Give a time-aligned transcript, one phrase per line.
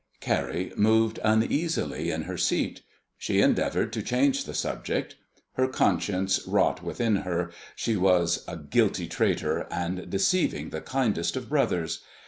[0.19, 2.81] Carrie moved uneasily in her seat.
[3.19, 5.15] She endeavoured to change the subject.
[5.57, 11.49] Her conscience wrought within her she was a guilty traitor, and deceiving the kindest of
[11.49, 11.99] brothers.